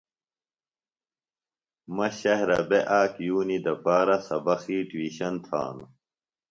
[1.95, 5.91] مہ شہرہ بےۡ آک یُونی دپارہ سبقی ٹِیوشن تھانوۡ۔